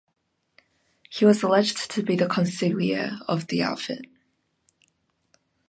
He 1.11 1.25
was 1.25 1.43
alleged 1.43 1.91
to 1.91 2.01
be 2.01 2.15
the 2.15 2.25
Consigliere 2.25 3.19
of 3.27 3.45
the 3.45 3.61
Outfit. 3.61 4.07